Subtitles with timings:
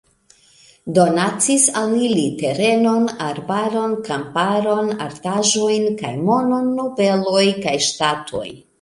[0.97, 8.47] Donacis al ili terenon, arbaron, kamparon, artaĵojn kaj monon nobeloj kaj ŝtatoj.